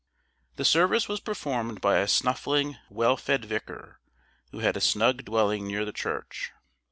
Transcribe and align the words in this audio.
The 0.55 0.65
service 0.65 1.07
was 1.07 1.19
performed 1.19 1.79
by 1.79 1.99
a 1.99 2.07
snuffling, 2.07 2.79
well 2.89 3.15
fed 3.17 3.45
vicar, 3.45 3.99
who 4.49 4.57
had 4.57 4.75
a 4.75 4.81
snug 4.81 5.23
dwelling 5.25 5.67
near 5.67 5.85
the 5.85 5.93
church. 5.93 6.49